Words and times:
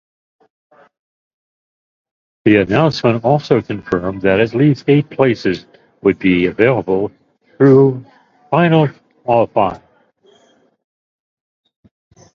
The 2.45 2.55
announcement 2.55 3.23
also 3.23 3.61
confirmed 3.61 4.23
that 4.23 4.55
least 4.55 4.85
eight 4.87 5.07
places 5.11 5.67
would 6.01 6.17
be 6.17 6.47
available 6.47 7.11
through 7.59 8.03
final 8.49 8.89
qualifying. 9.23 9.83